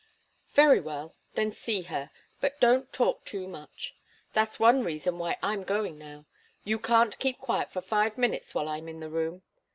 [0.53, 1.13] "Very well.
[1.35, 2.09] Then see her.
[2.39, 3.95] But don't talk too much.
[4.33, 6.25] That's one reason why I'm going now.
[6.63, 9.43] You can't keep quiet for five minutes while I'm in the room.